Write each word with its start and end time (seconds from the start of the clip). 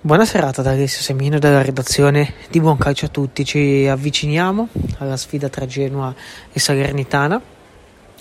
Buona 0.00 0.24
serata 0.24 0.62
da 0.62 0.70
Alessio 0.70 1.02
Semino 1.02 1.40
della 1.40 1.60
redazione 1.60 2.34
di 2.50 2.60
Buon 2.60 2.76
Calcio 2.76 3.06
a 3.06 3.08
tutti. 3.08 3.44
Ci 3.44 3.88
avviciniamo 3.90 4.68
alla 4.98 5.16
sfida 5.16 5.48
tra 5.48 5.66
Genoa 5.66 6.14
e 6.52 6.60
Salernitana 6.60 7.42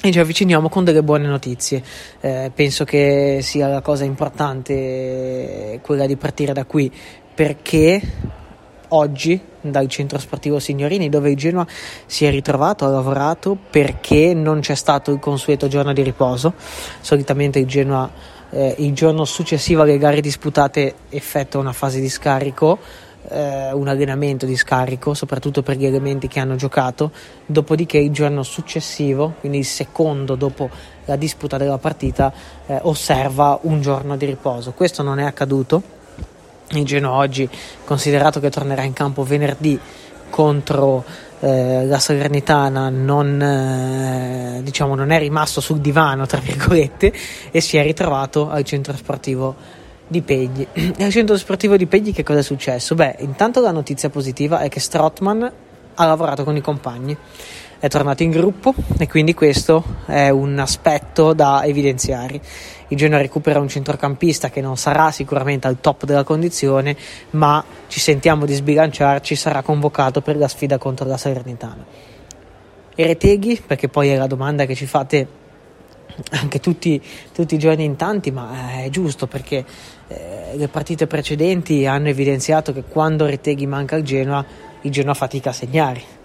e 0.02 0.12
ci 0.12 0.18
avviciniamo 0.18 0.70
con 0.70 0.84
delle 0.84 1.04
buone 1.04 1.28
notizie. 1.28 1.84
Eh, 2.20 2.52
penso 2.54 2.84
che 2.84 3.42
sia 3.44 3.68
la 3.68 3.82
cosa 3.82 4.06
importante 4.06 5.80
quella 5.84 6.08
di 6.08 6.16
partire 6.16 6.52
da 6.52 6.66
qui 6.66 6.92
perché 7.36 8.02
oggi 8.90 9.40
dal 9.62 9.88
centro 9.88 10.18
sportivo 10.18 10.58
Signorini 10.58 11.10
dove 11.10 11.30
il 11.30 11.38
Genoa 11.38 11.68
si 12.08 12.26
è 12.26 12.32
ritrovato, 12.32 12.86
ha 12.86 12.90
lavorato 12.90 13.56
perché 13.70 14.34
non 14.34 14.62
c'è 14.62 14.74
stato 14.74 15.12
il 15.12 15.20
consueto 15.20 15.68
giorno 15.68 15.94
di 15.94 16.02
riposo. 16.02 16.56
Solitamente 17.02 17.60
il 17.60 17.68
Genoa 17.68 18.10
eh, 18.50 18.76
il 18.80 18.94
giorno 18.94 19.26
successivo 19.26 19.82
alle 19.82 19.98
gare 19.98 20.22
disputate 20.22 20.94
effettua 21.10 21.60
una 21.60 21.74
fase 21.74 22.00
di 22.00 22.10
scarico, 22.10 22.80
eh, 23.30 23.72
un 23.74 23.88
allenamento 23.88 24.46
di 24.46 24.56
scarico, 24.56 25.14
soprattutto 25.14 25.62
per 25.62 25.78
gli 25.78 25.86
elementi 25.86 26.28
che 26.28 26.40
hanno 26.40 26.56
giocato, 26.56 27.12
dopodiché 27.46 27.98
il 27.98 28.12
giorno 28.12 28.44
successivo, 28.44 29.36
quindi 29.40 29.60
il 29.60 29.66
secondo 29.66 30.36
dopo 30.36 30.70
la 31.06 31.16
disputa 31.16 31.58
della 31.58 31.78
partita, 31.78 32.32
eh, 32.66 32.80
osserva 32.84 33.60
un 33.64 33.82
giorno 33.82 34.16
di 34.18 34.26
riposo. 34.26 34.72
Questo 34.74 35.04
non 35.04 35.20
è 35.20 35.24
accaduto. 35.24 35.96
Il 36.72 36.84
Genoa 36.84 37.16
oggi, 37.16 37.50
considerato 37.86 38.40
che 38.40 38.50
tornerà 38.50 38.84
in 38.84 38.94
campo 38.94 39.24
venerdì 39.24 39.80
contro 40.30 41.06
eh, 41.40 41.86
la 41.86 42.00
Salernitana 42.00 42.90
non, 42.90 43.42
eh, 43.42 44.62
diciamo, 44.64 44.96
non 44.96 45.12
è 45.12 45.20
rimasto 45.20 45.62
sul 45.62 45.80
divano, 45.80 46.26
tra 46.26 46.40
virgolette, 46.40 47.14
e 47.52 47.62
si 47.62 47.78
è 47.78 47.84
ritrovato 47.84 48.50
al 48.50 48.64
centro 48.64 48.96
sportivo 48.96 49.56
di 50.08 50.22
Pegli. 50.22 50.66
E 50.98 51.04
al 51.04 51.12
centro 51.12 51.38
sportivo 51.38 51.78
di 51.78 51.86
Pegli 51.86 52.14
che 52.14 52.24
cosa 52.24 52.40
è 52.40 52.44
successo? 52.44 52.96
Beh, 52.96 53.18
intanto 53.20 53.62
la 53.62 53.72
notizia 53.72 54.10
positiva 54.10 54.60
è 54.60 54.70
che 54.70 54.80
Strotman 54.80 55.52
ha 55.96 56.06
lavorato 56.06 56.44
con 56.44 56.56
i 56.56 56.62
compagni 56.62 57.18
è 57.80 57.88
tornato 57.90 58.24
in 58.24 58.32
gruppo 58.32 58.74
e 58.98 59.08
quindi 59.08 59.34
questo 59.34 59.84
è 60.06 60.30
un 60.30 60.58
aspetto 60.58 61.34
da 61.34 61.64
evidenziare. 61.64 62.42
Il 62.90 62.98
Genoa 62.98 63.20
recupera 63.20 63.60
un 63.60 63.68
centrocampista 63.68 64.50
che 64.50 64.62
non 64.62 64.78
sarà 64.78 65.12
sicuramente 65.12 65.68
al 65.68 65.80
top 65.80 66.06
della 66.06 66.24
condizione, 66.24 66.96
ma 67.32 67.64
ci 67.88 68.00
sentiamo 68.00 68.46
di 68.46 68.54
sbilanciarci, 68.54 69.36
sarà 69.36 69.62
convocato 69.62 70.22
per 70.22 70.38
la 70.38 70.48
sfida 70.48 70.78
contro 70.78 71.06
la 71.06 71.18
Salernitana. 71.18 71.86
E 72.96 73.06
Reteghi, 73.06 73.62
perché 73.66 73.90
poi 73.90 74.10
è 74.10 74.18
la 74.18 74.28
domanda 74.28 74.66
che 74.66 74.74
ci 74.74 74.88
fate 74.88 75.28
anche 76.32 76.60
tutti, 76.60 77.00
tutti 77.32 77.56
i 77.56 77.60
giorni 77.60 77.84
in 77.84 77.96
tanti, 77.96 78.32
ma 78.32 78.82
è 78.82 78.90
giusto 78.90 79.28
perché 79.28 79.64
eh, 80.08 80.54
le 80.56 80.68
partite 80.70 81.06
precedenti 81.06 81.86
hanno 81.86 82.08
evidenziato 82.08 82.74
che 82.74 82.84
quando 82.84 83.26
Reteghi 83.26 83.68
manca 83.68 83.96
al 83.96 84.02
Genoa, 84.02 84.44
il 84.82 84.92
Genoa 84.92 85.14
fatica 85.14 85.52
a 85.52 85.54
segnare 85.54 86.17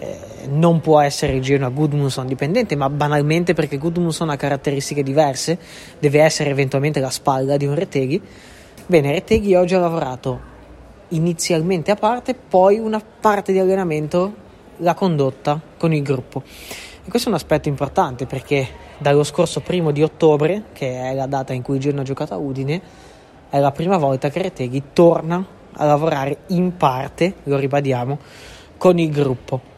eh, 0.00 0.46
non 0.48 0.80
può 0.80 1.00
essere 1.00 1.32
il 1.32 1.42
Genoa 1.42 1.70
Gudmundsson 1.70 2.26
dipendente, 2.26 2.76
ma 2.76 2.88
banalmente 2.88 3.52
perché 3.52 3.78
Gudmundsson 3.78 4.30
ha 4.30 4.36
caratteristiche 4.36 5.02
diverse, 5.02 5.58
deve 5.98 6.20
essere 6.20 6.50
eventualmente 6.50 7.00
la 7.00 7.10
spalla 7.10 7.56
di 7.56 7.66
un 7.66 7.74
Reteghi. 7.74 8.22
Bene, 8.86 9.10
Reteghi 9.10 9.56
oggi 9.56 9.74
ha 9.74 9.80
lavorato 9.80 10.40
inizialmente 11.08 11.90
a 11.90 11.96
parte, 11.96 12.34
poi 12.34 12.78
una 12.78 13.02
parte 13.20 13.50
di 13.50 13.58
allenamento 13.58 14.46
l'ha 14.76 14.94
condotta 14.94 15.60
con 15.76 15.92
il 15.92 16.02
gruppo. 16.02 16.42
E 17.04 17.10
questo 17.10 17.28
è 17.28 17.32
un 17.32 17.38
aspetto 17.38 17.68
importante 17.68 18.26
perché 18.26 18.68
dallo 18.98 19.24
scorso 19.24 19.60
primo 19.60 19.90
di 19.90 20.04
ottobre, 20.04 20.64
che 20.72 21.10
è 21.10 21.14
la 21.14 21.26
data 21.26 21.52
in 21.52 21.62
cui 21.62 21.74
il 21.74 21.80
Genoa 21.80 22.02
ha 22.02 22.04
giocato 22.04 22.34
a 22.34 22.36
Udine, 22.36 22.80
è 23.50 23.58
la 23.58 23.72
prima 23.72 23.96
volta 23.96 24.30
che 24.30 24.42
Reteghi 24.42 24.82
torna 24.92 25.44
a 25.72 25.84
lavorare 25.84 26.38
in 26.48 26.76
parte, 26.76 27.34
lo 27.44 27.56
ribadiamo, 27.56 28.18
con 28.76 28.98
il 28.98 29.10
gruppo. 29.10 29.76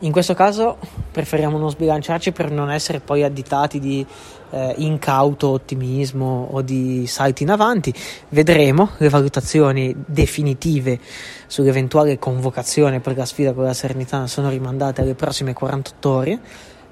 In 0.00 0.12
questo 0.12 0.34
caso 0.34 0.76
preferiamo 1.10 1.56
non 1.56 1.70
sbilanciarci 1.70 2.32
per 2.32 2.50
non 2.50 2.70
essere 2.70 3.00
poi 3.00 3.22
additati 3.22 3.80
di 3.80 4.04
eh, 4.50 4.74
incauto 4.76 5.48
ottimismo 5.48 6.48
o 6.50 6.60
di 6.60 7.06
salti 7.06 7.44
in 7.44 7.50
avanti. 7.50 7.94
Vedremo 8.28 8.90
le 8.98 9.08
valutazioni 9.08 9.94
definitive 10.06 11.00
sull'eventuale 11.46 12.18
convocazione 12.18 13.00
per 13.00 13.16
la 13.16 13.24
sfida 13.24 13.54
con 13.54 13.64
la 13.64 13.72
Serenità 13.72 14.26
sono 14.26 14.50
rimandate 14.50 15.00
alle 15.00 15.14
prossime 15.14 15.54
48 15.54 16.10
ore, 16.10 16.40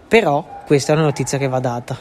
però 0.09 0.62
questa 0.64 0.93
è 0.93 0.97
una 0.97 1.04
notizia 1.04 1.37
che 1.37 1.48
va 1.48 1.60
data. 1.60 1.98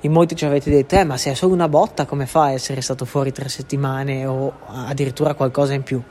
In 0.00 0.12
molti 0.12 0.34
ci 0.34 0.46
avete 0.46 0.70
detto, 0.70 0.94
eh, 0.94 1.04
ma 1.04 1.18
se 1.18 1.32
è 1.32 1.34
solo 1.34 1.52
una 1.52 1.68
botta, 1.68 2.06
come 2.06 2.24
fa 2.24 2.44
a 2.44 2.52
essere 2.52 2.80
stato 2.80 3.04
fuori 3.04 3.32
tre 3.32 3.50
settimane 3.50 4.24
o 4.24 4.60
addirittura 4.66 5.34
qualcosa 5.34 5.74
in 5.74 5.82
più? 5.82 6.02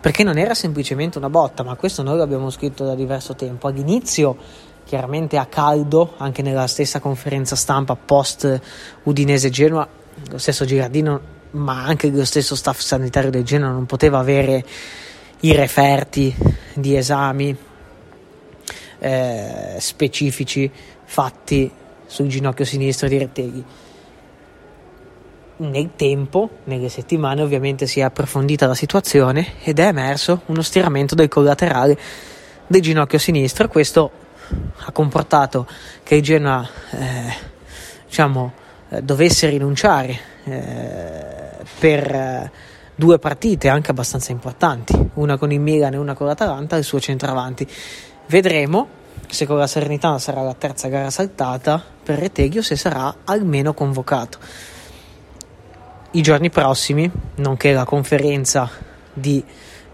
Perché 0.00 0.22
non 0.22 0.38
era 0.38 0.54
semplicemente 0.54 1.18
una 1.18 1.30
botta, 1.30 1.62
ma 1.62 1.74
questo 1.74 2.02
noi 2.02 2.16
l'abbiamo 2.16 2.50
scritto 2.50 2.84
da 2.84 2.94
diverso 2.94 3.34
tempo. 3.34 3.66
All'inizio, 3.66 4.36
chiaramente 4.84 5.36
a 5.36 5.46
caldo, 5.46 6.14
anche 6.18 6.42
nella 6.42 6.66
stessa 6.66 7.00
conferenza 7.00 7.56
stampa 7.56 7.96
post 7.96 8.60
Udinese 9.04 9.50
Genoa, 9.50 9.86
lo 10.30 10.38
stesso 10.38 10.64
Girardino, 10.64 11.36
ma 11.52 11.84
anche 11.84 12.10
lo 12.10 12.24
stesso 12.24 12.54
staff 12.54 12.78
sanitario 12.78 13.30
del 13.30 13.44
Genoa 13.44 13.70
non 13.70 13.86
poteva 13.86 14.18
avere 14.18 14.64
i 15.40 15.52
referti 15.52 16.34
di 16.74 16.96
esami 16.96 17.56
eh, 18.98 19.76
specifici 19.78 20.70
fatti 21.04 21.70
sul 22.06 22.26
ginocchio 22.28 22.64
sinistro 22.64 23.08
di 23.08 23.18
Retteghi 23.18 23.64
nel 25.58 25.90
tempo, 25.96 26.50
nelle 26.64 26.88
settimane, 26.88 27.42
ovviamente 27.42 27.86
si 27.86 28.00
è 28.00 28.02
approfondita 28.02 28.66
la 28.66 28.74
situazione 28.74 29.54
ed 29.62 29.78
è 29.78 29.86
emerso 29.86 30.42
uno 30.46 30.62
stiramento 30.62 31.14
del 31.14 31.28
collaterale 31.28 31.98
del 32.66 32.80
ginocchio 32.80 33.18
sinistro. 33.18 33.68
Questo 33.68 34.10
ha 34.84 34.92
comportato 34.92 35.66
che 36.02 36.16
il 36.16 36.22
Genoa 36.22 36.66
eh, 36.90 37.34
diciamo, 38.06 38.52
eh, 38.90 39.02
dovesse 39.02 39.48
rinunciare 39.48 40.18
eh, 40.44 41.64
per 41.78 42.14
eh, 42.14 42.52
due 42.94 43.18
partite 43.18 43.68
anche 43.68 43.90
abbastanza 43.90 44.32
importanti, 44.32 45.10
una 45.14 45.36
con 45.36 45.52
il 45.52 45.60
Milan 45.60 45.94
e 45.94 45.98
una 45.98 46.14
con 46.14 46.26
l'Atalanta, 46.26 46.76
il 46.76 46.84
suo 46.84 47.00
centravanti. 47.00 47.66
Vedremo 48.26 48.96
se 49.28 49.46
con 49.46 49.58
la 49.58 49.66
Serenità 49.66 50.18
sarà 50.18 50.42
la 50.42 50.54
terza 50.54 50.88
gara 50.88 51.10
saltata 51.10 51.82
per 52.02 52.18
Reteghio 52.18 52.62
se 52.62 52.76
sarà 52.76 53.14
almeno 53.24 53.74
convocato 53.74 54.38
i 56.12 56.22
giorni 56.22 56.50
prossimi, 56.50 57.10
nonché 57.36 57.72
la 57.72 57.84
conferenza 57.84 58.70
di 59.12 59.44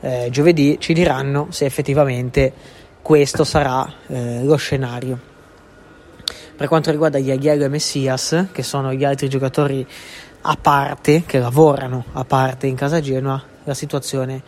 eh, 0.00 0.28
giovedì, 0.30 0.76
ci 0.78 0.92
diranno 0.92 1.48
se 1.50 1.64
effettivamente 1.64 2.52
questo 3.00 3.44
sarà 3.44 3.90
eh, 4.06 4.44
lo 4.44 4.56
scenario. 4.56 5.32
Per 6.56 6.68
quanto 6.68 6.90
riguarda 6.90 7.18
Iagiello 7.18 7.64
e 7.64 7.68
Messias, 7.68 8.46
che 8.52 8.62
sono 8.62 8.92
gli 8.92 9.04
altri 9.04 9.28
giocatori 9.28 9.86
a 10.42 10.56
parte, 10.60 11.24
che 11.26 11.38
lavorano 11.38 12.04
a 12.12 12.24
parte 12.24 12.66
in 12.66 12.76
casa 12.76 13.00
Genoa, 13.00 13.42
la 13.64 13.74
situazione 13.74 14.42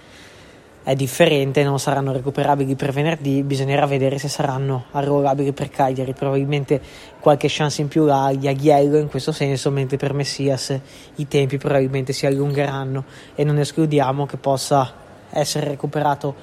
è 0.86 0.94
differente, 0.94 1.64
non 1.64 1.80
saranno 1.80 2.12
recuperabili 2.12 2.76
per 2.76 2.92
venerdì, 2.92 3.42
bisognerà 3.42 3.86
vedere 3.86 4.18
se 4.18 4.28
saranno 4.28 4.84
arruolabili 4.92 5.50
per 5.50 5.68
Cagliari, 5.68 6.12
probabilmente 6.12 6.80
qualche 7.18 7.48
chance 7.50 7.80
in 7.80 7.88
più 7.88 8.04
ha 8.04 8.30
Iagiello 8.30 8.96
in 8.96 9.08
questo 9.08 9.32
senso, 9.32 9.72
mentre 9.72 9.96
per 9.96 10.12
Messias 10.12 10.78
i 11.16 11.26
tempi 11.26 11.58
probabilmente 11.58 12.12
si 12.12 12.24
allungheranno. 12.24 13.02
E 13.34 13.42
non 13.42 13.58
escludiamo 13.58 14.26
che 14.26 14.36
possa 14.36 14.94
essere 15.30 15.66
recuperato 15.66 16.36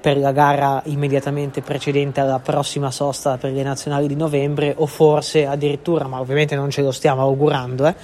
per 0.00 0.16
la 0.16 0.30
gara 0.30 0.80
immediatamente 0.84 1.60
precedente 1.60 2.20
alla 2.20 2.38
prossima 2.38 2.92
sosta 2.92 3.36
per 3.36 3.50
le 3.50 3.64
nazionali 3.64 4.06
di 4.06 4.14
novembre 4.14 4.72
o 4.78 4.86
forse 4.86 5.44
addirittura, 5.44 6.06
ma 6.06 6.20
ovviamente 6.20 6.54
non 6.54 6.70
ce 6.70 6.82
lo 6.82 6.92
stiamo 6.92 7.22
augurando, 7.22 7.88
eh, 7.88 7.96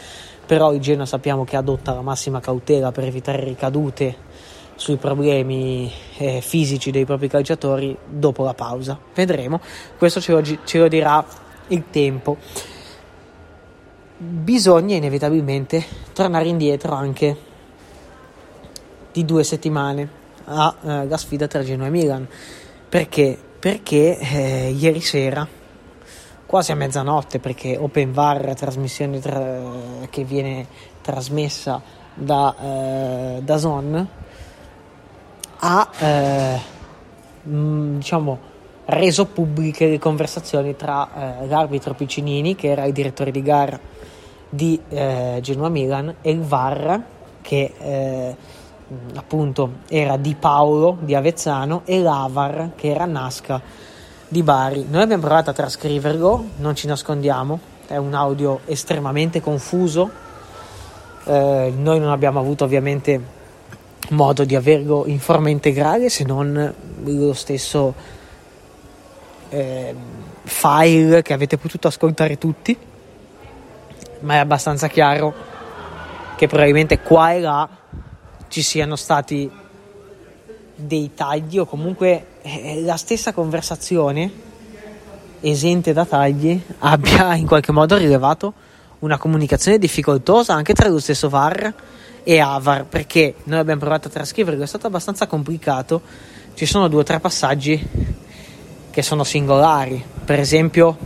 però 0.45 0.73
il 0.73 0.81
Genoa 0.81 1.07
sappiamo 1.07 1.45
che 1.45 1.57
adotta 1.57 1.95
la 1.95 2.03
massima 2.03 2.41
cautela 2.41 2.91
per 2.91 3.05
evitare 3.05 3.45
ricadute 3.45 4.27
sui 4.79 4.97
problemi 4.97 5.93
eh, 6.19 6.41
fisici 6.41 6.93
dei 6.93 7.05
propri 7.05 7.29
calciatori 7.29 7.97
dopo 8.07 8.45
la 8.45 8.55
pausa. 8.55 8.99
Vedremo, 9.13 9.61
questo 9.99 10.21
ce 10.21 10.33
lo, 10.33 10.43
ce 10.43 10.79
lo 10.79 10.89
dirà 10.89 11.25
il 11.69 11.85
tempo. 11.91 12.37
bisogna 14.19 14.97
inevitabilmente 14.97 15.85
tornare 16.13 16.49
indietro 16.49 16.93
anche 16.93 17.37
di 19.13 19.25
due 19.25 19.45
settimane 19.45 20.17
alla 20.45 21.07
eh, 21.09 21.19
sfida 21.19 21.47
tra 21.47 21.63
Genoa 21.63 21.87
e 21.87 21.91
Milan. 21.91 22.27
Perché? 22.89 23.39
Perché 23.59 24.19
eh, 24.19 24.71
ieri 24.71 25.01
sera, 25.01 25.47
quasi 26.47 26.73
a 26.73 26.75
mezzanotte, 26.75 27.39
perché 27.39 27.77
Open 27.77 28.13
VAR, 28.13 28.55
trasmissione 28.55 29.21
tra, 29.21 29.61
che 30.11 30.25
viene 30.25 30.67
trasmessa 31.03 31.81
da, 32.15 32.55
eh, 32.61 33.41
da 33.43 33.57
Zon, 33.59 34.09
ha 35.59 35.91
eh, 35.99 36.61
mh, 37.43 37.97
diciamo, 37.97 38.39
reso 38.87 39.27
pubbliche 39.27 39.89
le 39.89 39.99
conversazioni 39.99 40.77
tra 40.77 41.43
eh, 41.43 41.47
l'arbitro 41.47 41.95
Piccinini, 41.95 42.55
che 42.55 42.69
era 42.69 42.85
il 42.85 42.93
direttore 42.93 43.31
di 43.31 43.43
gara 43.43 43.79
di 44.49 44.81
eh, 44.89 45.39
Genoa 45.43 45.69
Milan, 45.69 46.15
e 46.23 46.31
il 46.31 46.41
VAR, 46.41 47.03
che 47.43 47.75
eh, 47.79 48.37
appunto 49.15 49.71
era 49.89 50.17
di 50.17 50.35
Paolo 50.35 50.97
di 51.01 51.15
Avezzano, 51.15 51.83
e 51.85 52.01
l'Avar, 52.01 52.71
che 52.75 52.91
era 52.91 53.05
Nasca 53.05 53.61
di 54.27 54.43
Bari. 54.43 54.87
Noi 54.89 55.03
abbiamo 55.03 55.23
provato 55.23 55.51
a 55.51 55.53
trascriverlo, 55.53 56.45
non 56.57 56.75
ci 56.75 56.87
nascondiamo, 56.87 57.59
è 57.87 57.97
un 57.97 58.15
audio 58.15 58.61
estremamente 58.67 59.41
confuso. 59.41 60.11
Eh, 61.25 61.73
noi 61.77 61.99
non 61.99 62.11
abbiamo 62.11 62.39
avuto 62.39 62.65
ovviamente 62.65 63.37
modo 64.11 64.45
di 64.45 64.55
averlo 64.55 65.05
in 65.07 65.19
forma 65.19 65.51
integrale 65.51 66.09
se 66.09 66.25
non 66.25 66.75
lo 67.05 67.33
stesso 67.33 67.95
eh, 69.51 69.95
file 70.43 71.23
che 71.23 71.33
avete 71.33 71.57
potuto 71.59 71.89
ascoltare 71.89 72.39
tutti. 72.39 72.77
Ma 74.21 74.35
è 74.35 74.39
abbastanza 74.39 74.89
chiaro 74.89 75.35
che 76.37 76.47
probabilmente 76.47 77.01
qua 77.01 77.33
e 77.33 77.41
là 77.41 77.69
ci 78.49 78.63
siano 78.63 78.97
stati 78.97 79.51
dei 80.75 81.11
tagli 81.15 81.59
o 81.59 81.67
comunque 81.67 82.27
eh, 82.43 82.81
la 82.83 82.97
stessa 82.97 83.33
conversazione 83.33 84.31
esente 85.41 85.93
da 85.93 86.05
tagli 86.05 86.61
abbia 86.79 87.35
in 87.35 87.47
qualche 87.47 87.73
modo 87.73 87.97
rilevato 87.97 88.53
una 89.01 89.19
comunicazione 89.19 89.79
difficoltosa 89.79 90.55
anche 90.55 90.75
tra 90.75 90.89
lo 90.89 90.99
stesso 90.99 91.29
VAR 91.29 91.75
e 92.29 92.41
Avar 92.41 92.85
perché 92.85 93.37
noi 93.45 93.59
abbiamo 93.59 93.81
provato 93.81 94.09
a 94.09 94.11
trascriverlo 94.11 94.63
è 94.63 94.67
stato 94.67 94.87
abbastanza 94.87 95.27
complicato. 95.27 96.03
Ci 96.53 96.67
sono 96.67 96.87
due 96.89 97.01
o 97.01 97.03
tre 97.03 97.21
passaggi 97.21 97.83
che 98.91 99.01
sono 99.01 99.25
singolari. 99.25 100.05
Per 100.27 100.39
esempio 100.39 100.99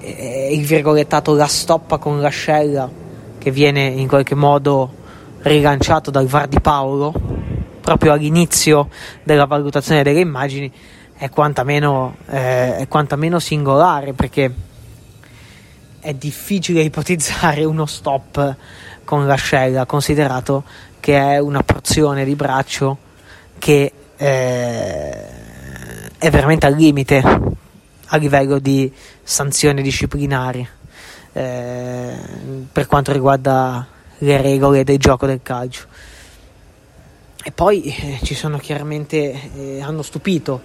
eh, 0.00 0.50
il 0.52 0.66
virgolettato 0.66 1.32
la 1.32 1.46
stoppa 1.46 1.96
con 1.96 2.20
l'ascella 2.20 2.90
che 3.38 3.50
viene 3.50 3.86
in 3.86 4.06
qualche 4.06 4.34
modo 4.34 4.92
rilanciato 5.38 6.10
dal 6.10 6.26
VAR 6.26 6.46
di 6.46 6.60
Paolo 6.60 7.14
proprio 7.80 8.12
all'inizio 8.12 8.90
della 9.22 9.46
valutazione 9.46 10.02
delle 10.02 10.20
immagini 10.20 10.70
è 11.14 11.30
quantomeno, 11.30 12.16
eh, 12.28 12.76
è 12.76 12.86
quantomeno 12.86 13.38
singolare 13.38 14.12
perché 14.12 14.54
è 16.00 16.12
difficile 16.12 16.82
ipotizzare 16.82 17.64
uno 17.64 17.86
stop 17.86 18.56
con 19.04 19.26
l'ascella, 19.26 19.86
considerato 19.86 20.64
che 21.00 21.18
è 21.18 21.38
una 21.38 21.62
porzione 21.62 22.24
di 22.24 22.34
braccio 22.34 22.98
che 23.58 23.92
eh, 24.16 25.26
è 26.18 26.30
veramente 26.30 26.66
al 26.66 26.74
limite 26.74 27.22
a 28.06 28.16
livello 28.16 28.58
di 28.58 28.92
sanzioni 29.22 29.82
disciplinari 29.82 30.66
eh, 31.32 32.14
per 32.70 32.86
quanto 32.86 33.12
riguarda 33.12 33.86
le 34.18 34.40
regole 34.40 34.84
del 34.84 34.98
gioco 34.98 35.26
del 35.26 35.40
calcio. 35.42 35.86
E 37.42 37.50
poi 37.50 37.82
eh, 37.82 38.20
ci 38.22 38.34
sono 38.34 38.58
chiaramente, 38.58 39.50
eh, 39.56 39.80
hanno 39.82 40.02
stupito 40.02 40.60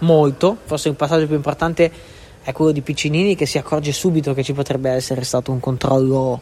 molto, 0.00 0.58
forse 0.64 0.88
il 0.88 0.94
passaggio 0.94 1.26
più 1.26 1.36
importante 1.36 1.90
è 2.42 2.52
quello 2.52 2.72
di 2.72 2.80
Piccinini 2.80 3.34
che 3.34 3.46
si 3.46 3.58
accorge 3.58 3.92
subito 3.92 4.34
che 4.34 4.42
ci 4.42 4.52
potrebbe 4.52 4.90
essere 4.90 5.22
stato 5.24 5.52
un 5.52 5.60
controllo 5.60 6.40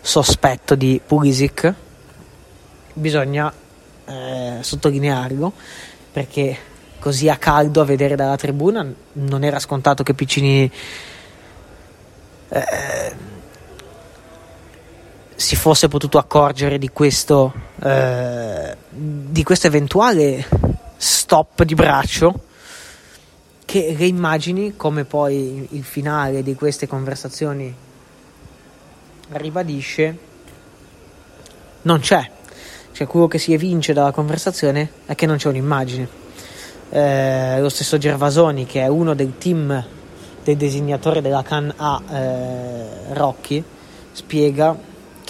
sospetto 0.00 0.74
di 0.74 1.00
Pulisic, 1.04 1.74
bisogna 2.94 3.52
eh, 4.06 4.58
sottolinearlo 4.60 5.52
perché 6.12 6.56
così 6.98 7.28
a 7.28 7.36
caldo 7.36 7.80
a 7.80 7.84
vedere 7.84 8.16
dalla 8.16 8.36
tribuna 8.36 8.86
non 9.12 9.44
era 9.44 9.58
scontato 9.58 10.02
che 10.02 10.14
Piccini 10.14 10.70
eh, 12.48 13.14
si 15.34 15.56
fosse 15.56 15.88
potuto 15.88 16.18
accorgere 16.18 16.78
di 16.78 16.88
questo 16.88 17.52
eh, 17.82 18.76
di 18.90 19.42
questo 19.42 19.66
eventuale 19.68 20.46
stop 20.96 21.62
di 21.62 21.74
braccio 21.74 22.44
che 23.64 23.94
le 23.96 24.06
immagini 24.06 24.76
come 24.76 25.04
poi 25.04 25.68
il 25.70 25.84
finale 25.84 26.42
di 26.42 26.54
queste 26.54 26.86
conversazioni 26.86 27.74
ribadisce 29.32 30.18
non 31.82 32.00
c'è. 32.00 32.30
Cioè 32.92 33.06
quello 33.06 33.28
che 33.28 33.38
si 33.38 33.52
evince 33.52 33.92
dalla 33.92 34.10
conversazione 34.10 34.90
è 35.06 35.14
che 35.14 35.26
non 35.26 35.36
c'è 35.36 35.48
un'immagine. 35.48 36.08
Eh, 36.90 37.60
lo 37.60 37.68
stesso 37.68 37.98
Gervasoni 37.98 38.66
che 38.66 38.82
è 38.82 38.88
uno 38.88 39.14
del 39.14 39.38
team 39.38 39.84
del 40.42 40.56
disegnatore 40.56 41.20
della 41.20 41.42
Can 41.42 41.72
A 41.76 42.02
eh, 42.10 43.14
Rocky 43.14 43.62
spiega 44.12 44.76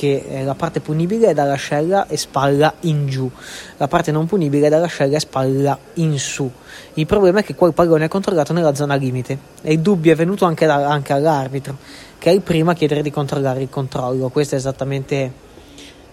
che 0.01 0.25
eh, 0.27 0.45
la 0.45 0.55
parte 0.55 0.81
punibile 0.81 1.29
è 1.29 1.35
dall'ascella 1.35 2.07
e 2.07 2.17
spalla 2.17 2.73
in 2.81 3.07
giù, 3.07 3.31
la 3.77 3.87
parte 3.87 4.11
non 4.11 4.25
punibile 4.25 4.69
è 4.69 4.71
dall'ascella 4.71 5.17
e 5.17 5.21
spalla 5.21 5.79
in 5.95 6.19
su. 6.19 6.51
Il 6.95 7.05
problema 7.05 7.41
è 7.41 7.45
che 7.45 7.55
quel 7.55 7.75
pallone 7.75 8.07
è 8.07 8.09
controllato 8.09 8.55
nella 8.55 8.75
zona 8.75 8.95
limite 8.95 9.37
e 9.61 9.75
il 9.75 9.81
dubbio 9.81 10.11
è 10.11 10.17
venuto 10.17 10.47
anche, 10.47 10.65
da, 10.65 10.89
anche 10.89 11.13
all'arbitro, 11.13 11.77
che 12.17 12.31
è 12.31 12.33
il 12.33 12.41
primo 12.41 12.71
a 12.71 12.75
chiedere 12.75 13.03
di 13.03 13.11
controllare 13.11 13.61
il 13.61 13.69
controllo. 13.69 14.31
Questo 14.31 14.55
è 14.55 14.59
esattamente 14.59 15.33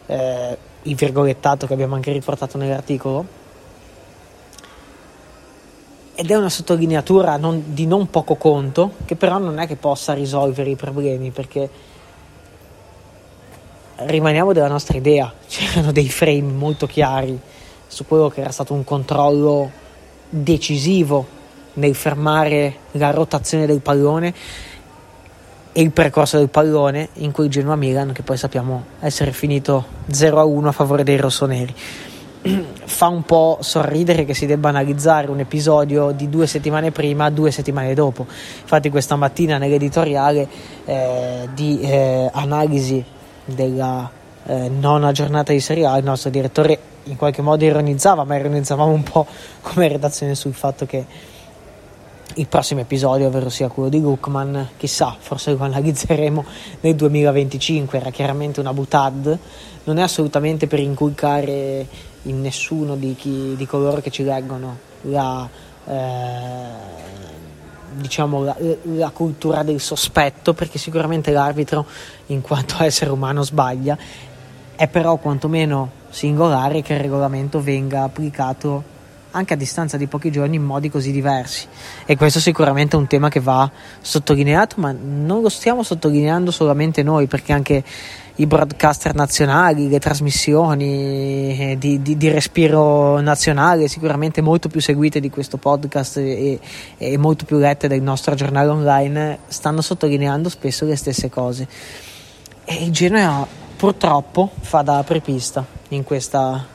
eh, 0.06 0.58
il 0.82 0.96
virgolettato 0.96 1.66
che 1.66 1.72
abbiamo 1.72 1.96
anche 1.96 2.12
riportato 2.12 2.58
nell'articolo. 2.58 3.26
Ed 6.14 6.30
è 6.30 6.36
una 6.36 6.50
sottolineatura 6.50 7.38
non, 7.38 7.64
di 7.68 7.88
non 7.88 8.10
poco 8.10 8.36
conto, 8.36 8.96
che 9.06 9.16
però 9.16 9.38
non 9.38 9.60
è 9.60 9.66
che 9.66 9.78
possa 9.78 10.12
risolvere 10.12 10.72
i 10.72 10.76
problemi, 10.76 11.32
perché 11.32 11.70
rimaniamo 13.98 14.54
della 14.54 14.68
nostra 14.68 14.98
idea, 14.98 15.34
c'erano 15.48 15.92
dei 15.92 16.10
frame 16.10 16.42
molto 16.42 16.86
chiari 16.86 17.40
su 17.88 18.06
quello 18.06 18.30
che 18.30 18.42
era 18.42 18.52
stato 18.52 18.74
un 18.74 18.84
controllo 18.84 19.72
decisivo 20.30 21.26
nel 21.74 21.96
fermare 21.96 22.76
la 22.92 23.12
rotazione 23.12 23.66
del 23.66 23.82
pallone 23.82 24.34
e 25.72 25.82
il 25.82 25.92
percorso 25.92 26.38
del 26.38 26.50
pallone 26.50 27.10
in 27.14 27.32
cui 27.32 27.50
Genoa 27.50 27.76
Milan, 27.76 28.12
che 28.12 28.24
poi 28.24 28.38
sappiamo 28.38 28.86
essere 29.00 29.32
finito 29.32 29.86
0-1 30.12 30.66
a 30.66 30.72
favore 30.72 31.04
dei 31.04 31.18
rossoneri. 31.18 31.74
Fa 32.84 33.08
un 33.08 33.24
po' 33.24 33.60
sorridere 33.62 34.26
che 34.26 34.34
si 34.34 34.46
debba 34.46 34.70
analizzare 34.70 35.30
un 35.30 35.40
episodio 35.40 36.12
di 36.12 36.30
due 36.30 36.48
settimane 36.48 36.92
prima, 36.92 37.30
due 37.30 37.52
settimane 37.52 37.94
dopo. 37.94 38.26
Infatti, 38.62 38.90
questa 38.90 39.16
mattina 39.16 39.58
nell'editoriale 39.58 40.48
eh, 40.86 41.48
di 41.54 41.80
eh, 41.82 42.30
analisi 42.34 43.04
della 43.48 44.10
eh, 44.46 44.70
nona 44.70 45.12
giornata 45.12 45.52
di 45.52 45.60
Serie 45.60 45.86
A, 45.86 45.98
il 45.98 46.04
nostro 46.04 46.30
direttore 46.30 46.80
in 47.04 47.16
qualche 47.16 47.42
modo 47.42 47.64
ironizzava, 47.64 48.24
ma 48.24 48.36
ironizzavamo 48.36 48.92
un 48.92 49.04
po' 49.04 49.26
come 49.62 49.88
redazione 49.88 50.36
sul 50.36 50.54
fatto 50.54 50.86
che 50.86 51.06
il 52.36 52.48
prossimo 52.48 52.82
episodio, 52.82 53.28
ovvero 53.28 53.50
sia 53.50 53.68
quello 53.68 53.90
di 53.90 54.00
Lookman, 54.00 54.70
chissà, 54.78 55.16
forse 55.18 55.52
lo 55.52 55.64
analizzeremo 55.64 56.46
nel 56.82 56.96
2025, 56.96 58.00
era 58.00 58.12
chiaramente 58.12 58.60
una 58.60 58.74
butad, 58.74 59.38
non 59.86 59.98
è 59.98 60.02
assolutamente 60.02 60.68
per 60.68 60.80
inculcare 60.80 61.88
in 62.24 62.42
nessuno 62.42 62.96
di, 62.96 63.16
chi, 63.16 63.56
di 63.56 63.66
coloro 63.66 64.02
che 64.02 64.12
ci 64.12 64.24
leggono 64.24 64.78
la... 65.04 65.50
Eh, 65.88 67.06
diciamo, 67.98 68.44
la, 68.44 68.56
la, 68.84 69.10
cultura 69.10 69.64
del 69.64 69.80
sospetto, 69.80 70.54
perché 70.54 70.78
sicuramente 70.78 71.32
l'arbitro, 71.32 71.86
in 72.28 72.42
quanto 72.42 72.76
essere 72.84 73.12
umano, 73.12 73.44
sbaglia, 73.44 73.98
è 74.76 74.88
però 74.88 75.18
quantomeno 75.18 75.92
singolare 76.10 76.82
che 76.82 76.94
il 76.94 77.00
regolamento 77.00 77.62
venga 77.62 78.04
applicato 78.04 78.96
anche 79.38 79.54
a 79.54 79.58
distanza 79.58 79.98
di 79.98 80.08
pochi 80.08 80.32
giorni 80.32 80.58
in 80.58 80.64
modi 80.64 80.90
così 80.90 81.12
diversi. 81.12 81.68
E 82.06 82.18
questo 82.18 82.40
sicuramente 82.40 82.96
è 82.96 83.00
un 83.00 83.08
tema 83.08 83.30
che 83.30 83.40
va 83.40 83.70
sottolineato, 84.02 84.76
ma 84.80 84.92
non 84.92 85.42
lo 85.42 85.50
stiamo 85.50 85.84
sottolineando 85.84 86.52
solamente 86.52 87.04
noi, 87.04 87.28
perché 87.28 87.54
anche 87.54 87.84
i 88.40 88.46
broadcaster 88.46 89.16
nazionali, 89.16 89.90
le 89.90 90.00
trasmissioni 90.00 91.58
eh, 91.58 91.76
di, 91.80 92.02
di, 92.02 92.18
di, 92.18 92.30
respiro 92.30 93.20
nazionale, 93.20 93.88
sicuramente 93.88 94.42
molto 94.42 94.70
più 94.70 94.80
seguite 94.80 95.20
di 95.20 95.30
questo 95.30 95.58
podcast 95.58 96.18
e, 96.18 96.60
e 96.98 97.18
molto 97.18 97.46
più 97.46 97.58
lette 97.58 97.88
del 97.88 98.02
nostro 98.02 98.36
giornale 98.36 98.70
online, 98.70 99.40
stanno 99.48 99.82
sottolineando 99.82 100.50
spesso 100.50 100.86
le 100.86 100.96
stesse 100.96 101.30
cose. 101.30 101.68
e 102.66 102.84
il 102.84 102.92
Genoa 102.92 103.48
purtroppo 103.76 104.52
fa 104.60 104.82
da 104.82 104.98
apripista 104.98 105.66
in, 105.90 106.04
questa, 106.04 106.66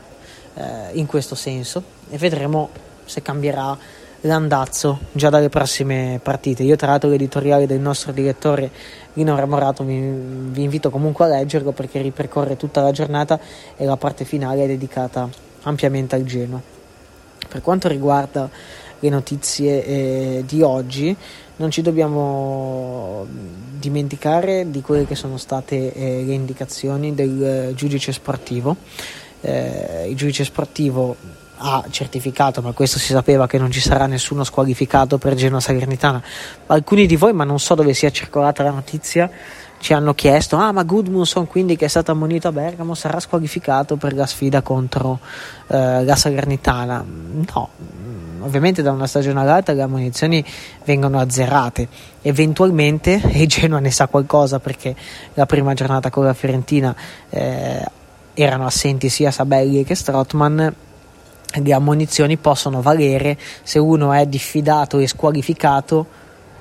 eh, 0.55 0.63
in 0.93 1.07
questo 1.07 1.35
senso 1.35 1.92
e 2.13 2.19
vedremo 2.19 2.69
se 3.07 3.23
cambierà 3.23 3.77
l'andazzo 4.23 4.99
già 5.13 5.31
dalle 5.31 5.49
prossime 5.49 6.21
partite. 6.23 6.63
Io 6.63 6.77
tra 6.77 6.89
l'altro 6.89 7.09
l'editoriale 7.09 7.67
del 7.67 7.81
nostro 7.81 8.13
direttore 8.13 8.71
Lino 9.15 9.35
Ramorato 9.35 9.83
vi, 9.83 9.99
vi 9.99 10.63
invito 10.63 10.91
comunque 10.91 11.25
a 11.25 11.29
leggerlo 11.29 11.73
perché 11.73 12.01
ripercorre 12.01 12.57
tutta 12.57 12.83
la 12.83 12.93
giornata 12.93 13.41
e 13.77 13.85
la 13.85 13.97
parte 13.97 14.25
finale 14.25 14.65
è 14.65 14.67
dedicata 14.67 15.29
ampiamente 15.63 16.15
al 16.15 16.25
Genoa. 16.25 16.61
Per 17.49 17.61
quanto 17.63 17.89
riguarda 17.89 18.49
le 19.01 19.09
notizie 19.09 19.85
eh, 19.85 20.45
di 20.47 20.63
oggi, 20.63 21.17
non 21.57 21.71
ci 21.71 21.83
dobbiamo 21.83 23.27
dimenticare 23.79 24.71
di 24.71 24.81
quelle 24.81 25.07
che 25.07 25.15
sono 25.17 25.39
state 25.39 25.93
eh, 25.93 26.23
le 26.25 26.35
indicazioni 26.35 27.15
del 27.15 27.45
eh, 27.45 27.75
giudice 27.75 28.13
sportivo. 28.13 28.77
Eh, 29.41 30.07
il 30.09 30.17
giudice 30.17 30.45
sportivo 30.45 31.17
ha 31.63 31.85
certificato, 31.89 32.61
ma 32.61 32.73
questo 32.73 32.99
si 32.99 33.13
sapeva 33.13 33.47
che 33.47 33.57
non 33.57 33.71
ci 33.71 33.81
sarà 33.81 34.07
nessuno 34.07 34.43
squalificato 34.43 35.17
per 35.17 35.35
Genoa 35.35 35.61
Salernitana. 35.61 36.21
Alcuni 36.67 37.07
di 37.07 37.15
voi, 37.15 37.33
ma 37.33 37.45
non 37.45 37.61
so 37.61 37.77
dove 37.77 37.95
sia 37.95 38.11
circolata 38.11 38.65
la 38.65 38.71
notizia, 38.71 39.31
ci 39.79 39.93
hanno 39.93 40.13
chiesto: 40.15 40.57
Ah, 40.57 40.73
ma 40.73 40.83
Gudmundsson, 40.83 41.47
quindi 41.47 41.77
che 41.77 41.85
è 41.85 41.89
stato 41.89 42.11
ammonito 42.11 42.49
a 42.49 42.53
Bergamo, 42.53 42.95
sarà 42.95 43.21
squalificato 43.21 43.97
per 43.97 44.15
la 44.15 44.27
sfida 44.27 44.61
contro 44.61 45.21
eh, 45.69 46.03
la 46.03 46.17
Salernitana? 46.17 47.05
No, 47.49 47.69
ovviamente 48.41 48.83
da 48.83 48.91
una 48.91 49.07
stagione 49.07 49.41
all'altra 49.41 49.73
le 49.73 49.83
ammonizioni 49.83 50.45
vengono 50.85 51.21
azzerate. 51.21 51.89
Eventualmente, 52.23 53.23
e 53.31 53.47
Genoa 53.47 53.79
ne 53.79 53.93
sa 53.93 54.09
qualcosa 54.09 54.59
perché 54.59 54.97
la 55.35 55.47
prima 55.47 55.75
giornata 55.75 56.11
con 56.11 56.25
la 56.25 56.35
Fiorentina 56.35 56.95
eh, 57.31 57.85
erano 58.35 58.67
assenti 58.67 59.09
sia 59.09 59.31
Sabelli 59.31 59.85
che 59.85 59.95
Strotman 59.95 60.75
le 61.55 61.73
ammonizioni 61.73 62.37
possono 62.37 62.81
valere 62.81 63.39
se 63.63 63.79
uno 63.79 64.13
è 64.13 64.27
diffidato 64.27 64.99
e 64.99 65.07
squalificato, 65.07 66.07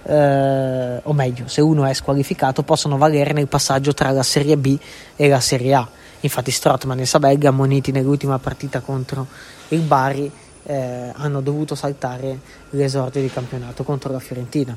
eh, 0.04 1.00
o 1.04 1.14
meglio, 1.14 1.48
se 1.48 1.62
uno 1.62 1.86
è 1.86 1.94
squalificato, 1.94 2.64
possono 2.64 2.98
valere 2.98 3.34
nel 3.34 3.48
passaggio 3.48 3.94
tra 3.94 4.12
la 4.12 4.24
Serie 4.24 4.58
B 4.58 4.78
e 5.16 5.28
la 5.30 5.40
Serie 5.40 5.74
A. 5.74 5.88
Infatti, 6.22 6.52
Strotman 6.52 7.00
e 7.00 7.06
Sabelli, 7.06 7.46
ammoniti 7.46 7.92
nell'ultima 7.92 8.38
partita 8.38 8.80
contro 8.82 9.28
il 9.70 9.80
Bari, 9.80 10.32
eh, 10.64 11.12
hanno 11.14 11.42
dovuto 11.42 11.76
saltare 11.76 12.40
l'esordio 12.72 13.22
di 13.22 13.32
campionato 13.32 13.84
contro 13.84 14.12
la 14.12 14.20
Fiorentina. 14.20 14.76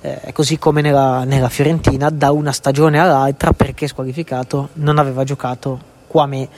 Eh, 0.00 0.32
così 0.32 0.58
come 0.58 0.80
nella, 0.80 1.24
nella, 1.24 1.48
Fiorentina, 1.48 2.08
da 2.08 2.30
una 2.30 2.52
stagione 2.52 2.98
all'altra, 2.98 3.52
perché 3.52 3.86
squalificato, 3.86 4.70
non 4.74 4.98
aveva 4.98 5.24
giocato 5.24 5.96
qua 6.06 6.26
me. 6.26 6.48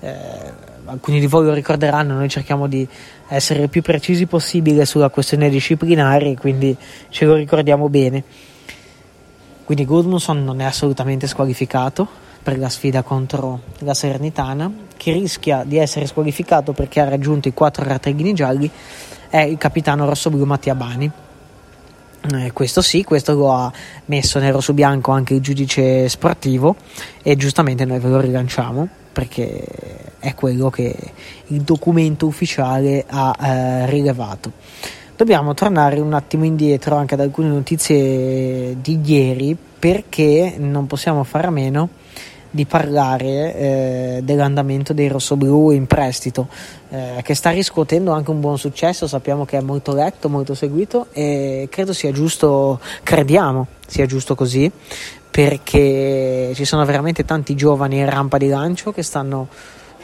Eh, 0.00 0.68
alcuni 0.86 1.20
di 1.20 1.26
voi 1.26 1.44
lo 1.44 1.52
ricorderanno, 1.52 2.14
noi 2.14 2.28
cerchiamo 2.28 2.66
di 2.66 2.86
essere 3.28 3.62
il 3.62 3.68
più 3.68 3.82
precisi 3.82 4.26
possibile 4.26 4.84
sulla 4.84 5.08
questione 5.08 5.48
disciplinare, 5.48 6.34
quindi 6.36 6.76
ce 7.08 7.24
lo 7.24 7.34
ricordiamo 7.34 7.88
bene. 7.88 8.24
Quindi 9.64 9.84
Gudmundsson 9.84 10.42
non 10.42 10.60
è 10.60 10.64
assolutamente 10.64 11.28
squalificato 11.28 12.08
per 12.42 12.58
la 12.58 12.68
sfida 12.68 13.02
contro 13.02 13.60
la 13.80 13.94
Serenitana. 13.94 14.70
Chi 14.96 15.12
rischia 15.12 15.62
di 15.64 15.76
essere 15.76 16.06
squalificato 16.06 16.72
perché 16.72 17.00
ha 17.00 17.08
raggiunto 17.08 17.46
i 17.46 17.52
quattro 17.52 17.84
rateghini 17.84 18.32
gialli 18.32 18.68
è 19.28 19.38
il 19.42 19.58
capitano 19.58 20.06
rossoblu 20.06 20.44
Mattia 20.44 20.74
Bani. 20.74 21.08
Eh, 22.32 22.52
questo 22.52 22.82
sì, 22.82 23.04
questo 23.04 23.34
lo 23.34 23.52
ha 23.52 23.72
messo 24.06 24.40
nero 24.40 24.60
su 24.60 24.74
bianco 24.74 25.12
anche 25.12 25.34
il 25.34 25.40
giudice 25.40 26.08
sportivo 26.08 26.74
e 27.22 27.36
giustamente 27.36 27.84
noi 27.84 27.98
ve 28.00 28.08
lo 28.08 28.20
rilanciamo 28.20 28.88
perché 29.12 29.64
è 30.18 30.34
quello 30.34 30.70
che 30.70 30.94
il 31.48 31.62
documento 31.62 32.26
ufficiale 32.26 33.04
ha 33.08 33.36
eh, 33.40 33.86
rilevato. 33.90 34.52
Dobbiamo 35.16 35.52
tornare 35.52 36.00
un 36.00 36.14
attimo 36.14 36.44
indietro 36.44 36.96
anche 36.96 37.14
ad 37.14 37.20
alcune 37.20 37.48
notizie 37.48 38.76
di 38.80 39.00
ieri 39.04 39.56
perché 39.78 40.54
non 40.58 40.86
possiamo 40.86 41.24
fare 41.24 41.46
a 41.46 41.50
meno 41.50 41.88
di 42.50 42.64
parlare 42.64 43.54
eh, 43.54 44.20
dell'andamento 44.24 44.92
dei 44.92 45.06
rossoblù 45.06 45.70
in 45.70 45.86
prestito 45.86 46.48
eh, 46.88 47.20
che 47.22 47.34
sta 47.34 47.50
riscuotendo 47.50 48.10
anche 48.10 48.30
un 48.30 48.40
buon 48.40 48.58
successo 48.58 49.06
sappiamo 49.06 49.44
che 49.44 49.56
è 49.56 49.60
molto 49.60 49.94
letto, 49.94 50.28
molto 50.28 50.54
seguito 50.54 51.06
e 51.12 51.68
credo 51.70 51.92
sia 51.92 52.10
giusto, 52.10 52.80
crediamo 53.04 53.66
sia 53.86 54.06
giusto 54.06 54.34
così 54.34 54.70
perché 55.30 56.52
ci 56.54 56.64
sono 56.64 56.84
veramente 56.84 57.24
tanti 57.24 57.54
giovani 57.54 57.98
in 57.98 58.10
rampa 58.10 58.36
di 58.36 58.48
lancio 58.48 58.92
che 58.92 59.02
stanno 59.02 59.48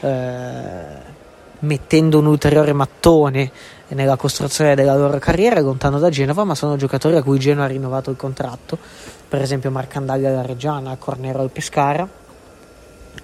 eh, 0.00 1.14
mettendo 1.60 2.18
un 2.18 2.26
ulteriore 2.26 2.72
mattone 2.72 3.50
nella 3.88 4.16
costruzione 4.16 4.74
della 4.74 4.96
loro 4.96 5.18
carriera 5.18 5.60
lontano 5.60 5.98
da 5.98 6.10
Genova, 6.10 6.44
ma 6.44 6.54
sono 6.54 6.76
giocatori 6.76 7.16
a 7.16 7.22
cui 7.22 7.38
Genova 7.38 7.64
ha 7.64 7.68
rinnovato 7.68 8.10
il 8.10 8.16
contratto, 8.16 8.78
per 9.28 9.42
esempio 9.42 9.70
Marcandaglia 9.70 10.28
alla 10.28 10.42
Reggiana, 10.42 10.96
Cornero 10.96 11.40
al 11.40 11.50
Pescara 11.50 12.24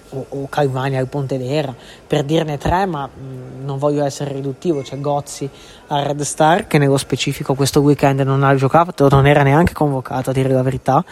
o, 0.09 0.25
o 0.29 0.47
Calvani 0.49 0.97
al 0.97 1.07
Pontedera, 1.07 1.73
per 2.07 2.23
dirne 2.23 2.57
tre, 2.57 2.85
ma 2.85 3.07
mh, 3.07 3.65
non 3.65 3.77
voglio 3.77 4.03
essere 4.03 4.33
riduttivo, 4.33 4.81
c'è 4.81 4.99
Gozzi 4.99 5.49
al 5.87 6.03
Red 6.03 6.21
Star 6.21 6.67
che 6.67 6.77
nello 6.77 6.97
specifico 6.97 7.53
questo 7.53 7.81
weekend 7.81 8.21
non 8.21 8.43
ha 8.43 8.55
giocato, 8.55 9.07
non 9.09 9.27
era 9.27 9.43
neanche 9.43 9.73
convocato 9.73 10.29
a 10.29 10.33
dire 10.33 10.49
la 10.49 10.61
verità. 10.61 11.03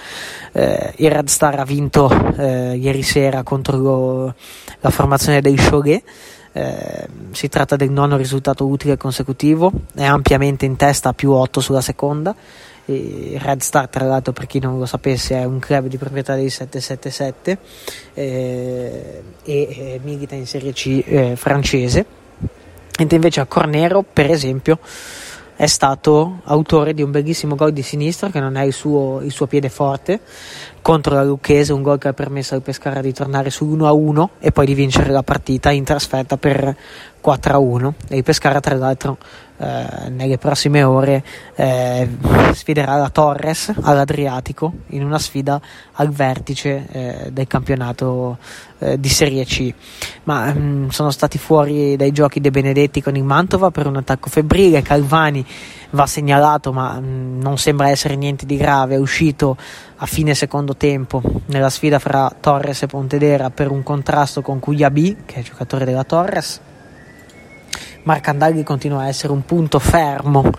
Eh, 0.51 0.93
il 0.97 1.11
Red 1.11 1.27
Star 1.27 1.59
ha 1.59 1.65
vinto 1.65 2.09
eh, 2.37 2.75
ieri 2.75 3.03
sera 3.03 3.43
contro 3.43 3.77
lo, 3.77 4.35
la 4.79 4.89
formazione 4.89 5.41
dei 5.41 5.55
Cholet. 5.55 6.03
Eh, 6.53 7.07
si 7.31 7.47
tratta 7.47 7.77
del 7.77 7.91
nono 7.91 8.17
risultato 8.17 8.67
utile 8.67 8.97
consecutivo, 8.97 9.71
è 9.95 10.03
ampiamente 10.03 10.65
in 10.65 10.75
testa 10.75 11.13
più 11.13 11.31
8 11.31 11.61
sulla 11.61 11.81
seconda. 11.81 12.35
E 12.85 13.37
Red 13.37 13.61
Star, 13.61 13.87
tra 13.87 14.05
l'altro, 14.05 14.33
per 14.33 14.47
chi 14.47 14.59
non 14.59 14.79
lo 14.79 14.85
sapesse, 14.85 15.35
è 15.35 15.43
un 15.43 15.59
club 15.59 15.87
di 15.87 15.97
proprietà 15.97 16.35
dei 16.35 16.49
777 16.49 17.57
eh, 18.13 19.23
e 19.43 19.53
eh, 19.53 19.99
milita 20.03 20.35
in 20.35 20.47
Serie 20.47 20.73
C 20.73 21.03
eh, 21.05 21.35
francese. 21.35 22.05
Mentre 22.97 23.15
invece 23.15 23.39
a 23.39 23.45
Cornero, 23.45 24.03
per 24.03 24.29
esempio, 24.29 24.79
è 25.55 25.67
stato 25.67 26.39
autore 26.45 26.93
di 26.95 27.03
un 27.03 27.11
bellissimo 27.11 27.55
gol 27.55 27.71
di 27.71 27.83
sinistra 27.83 28.31
che 28.31 28.39
non 28.39 28.55
è 28.55 28.63
il 28.63 28.73
suo, 28.73 29.21
il 29.21 29.31
suo 29.31 29.45
piede 29.45 29.69
forte 29.69 30.19
contro 30.81 31.15
la 31.15 31.23
Lucchese, 31.23 31.73
un 31.73 31.81
gol 31.81 31.97
che 31.97 32.09
ha 32.09 32.13
permesso 32.13 32.55
al 32.55 32.61
Pescara 32.61 33.01
di 33.01 33.13
tornare 33.13 33.49
sull'1-1 33.49 34.27
e 34.39 34.51
poi 34.51 34.65
di 34.65 34.73
vincere 34.73 35.09
la 35.09 35.23
partita 35.23 35.71
in 35.71 35.83
trasferta 35.83 36.37
per 36.37 36.75
4-1 37.23 37.91
e 38.09 38.17
il 38.17 38.23
Pescara 38.23 38.59
tra 38.59 38.75
l'altro 38.75 39.17
eh, 39.57 40.09
nelle 40.09 40.39
prossime 40.39 40.81
ore 40.81 41.23
eh, 41.53 42.09
sfiderà 42.53 42.95
la 42.95 43.09
Torres 43.09 43.71
all'Adriatico 43.83 44.73
in 44.87 45.03
una 45.03 45.19
sfida 45.19 45.61
al 45.93 46.09
vertice 46.09 46.87
eh, 46.91 47.31
del 47.31 47.45
campionato 47.45 48.39
eh, 48.79 48.99
di 48.99 49.09
Serie 49.09 49.45
C. 49.45 49.71
Ma 50.23 50.51
mh, 50.51 50.59
mm, 50.59 50.87
sono 50.87 51.11
stati 51.11 51.37
fuori 51.37 51.95
dai 51.95 52.11
giochi 52.11 52.41
De 52.41 52.49
Benedetti 52.49 53.03
con 53.03 53.15
il 53.15 53.23
Mantova 53.23 53.69
per 53.69 53.85
un 53.85 53.97
attacco 53.97 54.29
febbrile 54.29 54.81
Calvani 54.81 55.45
va 55.91 56.05
segnalato 56.05 56.73
ma 56.73 56.99
mm, 56.99 57.41
non 57.41 57.57
sembra 57.57 57.89
essere 57.89 58.15
niente 58.15 58.45
di 58.45 58.57
grave. 58.57 58.95
È 58.95 58.99
uscito 58.99 59.57
a 59.97 60.05
fine 60.05 60.33
secondo 60.33 60.75
tempo 60.75 61.21
nella 61.47 61.69
sfida 61.69 61.99
fra 61.99 62.33
Torres 62.39 62.83
e 62.83 62.87
Pontedera 62.87 63.49
per 63.49 63.71
un 63.71 63.83
contrasto 63.83 64.41
con 64.41 64.59
Cugliabi 64.59 65.17
che 65.25 65.35
è 65.35 65.41
giocatore 65.41 65.85
della 65.85 66.03
Torres. 66.03 66.59
Marcandagli 68.03 68.63
continua 68.63 69.01
a 69.01 69.07
essere 69.07 69.31
un 69.31 69.45
punto 69.45 69.77
fermo 69.77 70.49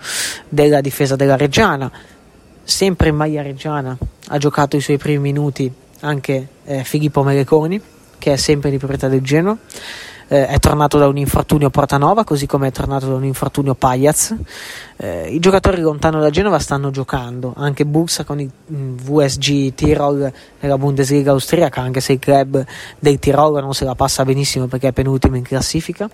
della 0.47 0.81
difesa 0.81 1.15
della 1.15 1.35
Reggiana. 1.35 1.91
Sempre 2.65 3.09
in 3.09 3.15
maglia 3.15 3.41
reggiana 3.41 3.97
ha 4.27 4.37
giocato 4.37 4.77
i 4.77 4.81
suoi 4.81 4.97
primi 4.97 5.19
minuti 5.19 5.69
anche 5.99 6.47
eh, 6.63 6.85
Filippo 6.85 7.21
Meleconi, 7.21 7.81
che 8.17 8.31
è 8.31 8.35
sempre 8.37 8.69
di 8.69 8.77
proprietà 8.77 9.09
del 9.09 9.21
Genoa 9.21 9.57
eh, 10.27 10.47
è 10.47 10.59
tornato 10.59 10.97
da 10.97 11.07
un 11.07 11.17
infortunio 11.17 11.69
Portanova, 11.69 12.23
così 12.23 12.45
come 12.45 12.67
è 12.67 12.71
tornato 12.71 13.07
da 13.07 13.15
un 13.15 13.25
infortunio 13.25 13.73
Pajaz. 13.73 14.35
Eh, 14.97 15.33
I 15.33 15.39
giocatori 15.39 15.81
lontano 15.81 16.19
da 16.19 16.29
Genova 16.29 16.59
stanno 16.59 16.91
giocando, 16.91 17.53
anche 17.55 17.85
Bursa 17.85 18.23
con 18.23 18.39
il 18.39 18.49
mm, 18.71 18.97
VSG 18.97 19.73
Tirol 19.73 20.31
nella 20.59 20.77
Bundesliga 20.77 21.31
austriaca, 21.31 21.81
anche 21.81 21.99
se 21.99 22.13
il 22.13 22.19
club 22.19 22.63
del 22.99 23.19
Tirol 23.19 23.61
non 23.61 23.73
se 23.73 23.85
la 23.85 23.95
passa 23.95 24.23
benissimo 24.23 24.67
perché 24.67 24.89
è 24.89 24.91
penultimo 24.91 25.35
in 25.35 25.43
classifica. 25.43 26.09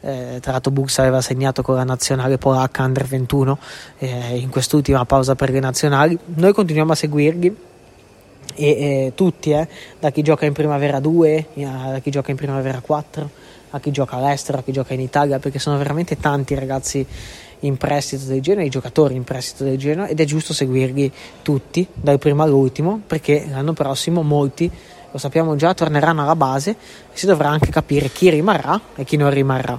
Eh, 0.00 0.38
tra 0.40 0.52
l'altro 0.52 0.70
Bursa 0.70 1.00
aveva 1.00 1.22
segnato 1.22 1.62
con 1.62 1.76
la 1.76 1.84
nazionale 1.84 2.36
polacca 2.36 2.84
Under 2.84 3.06
21 3.06 3.58
eh, 3.98 4.36
in 4.36 4.50
quest'ultima 4.50 5.04
pausa 5.04 5.34
per 5.34 5.50
le 5.50 5.60
nazionali. 5.60 6.18
Noi 6.34 6.52
continuiamo 6.52 6.92
a 6.92 6.94
seguirli 6.94 7.56
e 8.56 8.66
eh, 8.66 9.12
tutti, 9.14 9.50
eh, 9.50 9.66
da 9.98 10.10
chi 10.10 10.22
gioca 10.22 10.46
in 10.46 10.52
primavera 10.52 11.00
2, 11.00 11.46
da 11.54 11.98
chi 12.02 12.10
gioca 12.10 12.30
in 12.30 12.36
primavera 12.36 12.80
4, 12.80 13.30
a 13.74 13.80
chi 13.80 13.90
gioca 13.90 14.16
all'estero, 14.16 14.58
a 14.58 14.62
chi 14.62 14.72
gioca 14.72 14.94
in 14.94 15.00
Italia, 15.00 15.38
perché 15.38 15.58
sono 15.58 15.76
veramente 15.76 16.16
tanti 16.16 16.54
ragazzi 16.54 17.04
in 17.60 17.76
prestito 17.76 18.24
del 18.26 18.40
Genoa, 18.40 18.62
i 18.62 18.68
giocatori 18.68 19.14
in 19.16 19.24
prestito 19.24 19.64
del 19.64 19.76
Genoa 19.76 20.06
ed 20.06 20.20
è 20.20 20.24
giusto 20.24 20.52
seguirli 20.52 21.12
tutti, 21.42 21.86
dal 21.92 22.18
primo 22.18 22.42
all'ultimo, 22.42 23.00
perché 23.04 23.46
l'anno 23.48 23.72
prossimo 23.72 24.22
molti 24.22 24.70
lo 25.10 25.18
sappiamo 25.18 25.56
già, 25.56 25.74
torneranno 25.74 26.22
alla 26.22 26.36
base 26.36 26.70
e 26.70 26.76
si 27.12 27.26
dovrà 27.26 27.48
anche 27.48 27.70
capire 27.70 28.08
chi 28.10 28.30
rimarrà 28.30 28.80
e 28.94 29.04
chi 29.04 29.16
non 29.16 29.30
rimarrà. 29.30 29.78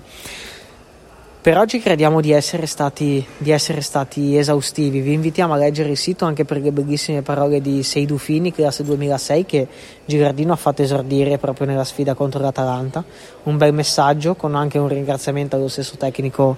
Per 1.45 1.55
oggi 1.59 1.79
crediamo 1.79 2.21
di 2.21 2.31
essere, 2.31 2.65
stati, 2.65 3.23
di 3.37 3.51
essere 3.51 3.81
stati 3.81 4.35
esaustivi. 4.35 4.99
Vi 5.01 5.13
invitiamo 5.13 5.53
a 5.53 5.57
leggere 5.57 5.91
il 5.91 5.95
sito 5.95 6.25
anche 6.25 6.43
per 6.43 6.59
le 6.59 6.71
bellissime 6.71 7.21
parole 7.21 7.61
di 7.61 7.83
Seidu 7.83 8.17
Fini, 8.17 8.51
classe 8.51 8.83
2006, 8.83 9.45
che 9.45 9.67
Girardino 10.05 10.53
ha 10.53 10.55
fatto 10.55 10.81
esordire 10.81 11.37
proprio 11.37 11.67
nella 11.67 11.83
sfida 11.83 12.15
contro 12.15 12.41
l'Atalanta. 12.41 13.03
Un 13.43 13.57
bel 13.57 13.75
messaggio 13.75 14.33
con 14.33 14.55
anche 14.55 14.79
un 14.79 14.87
ringraziamento 14.87 15.55
allo 15.55 15.67
stesso 15.67 15.97
tecnico 15.97 16.57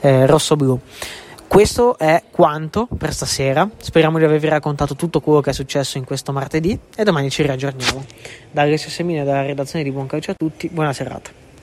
eh, 0.00 0.26
rosso-blu. 0.26 0.78
Questo 1.48 1.96
è 1.96 2.24
quanto 2.30 2.86
per 2.94 3.14
stasera. 3.14 3.66
Speriamo 3.78 4.18
di 4.18 4.24
avervi 4.24 4.48
raccontato 4.48 4.96
tutto 4.96 5.20
quello 5.20 5.40
che 5.40 5.48
è 5.48 5.54
successo 5.54 5.96
in 5.96 6.04
questo 6.04 6.32
martedì 6.32 6.78
e 6.94 7.04
domani 7.04 7.30
ci 7.30 7.40
riaggiorniamo. 7.40 8.04
Da 8.50 8.60
Alessio 8.60 8.90
Semina 8.90 9.22
e 9.22 9.24
dalla 9.24 9.46
redazione 9.46 9.82
di 9.82 9.90
Buon 9.90 10.06
Calcio 10.06 10.32
a 10.32 10.34
tutti, 10.34 10.68
buona 10.68 10.92
serata. 10.92 11.45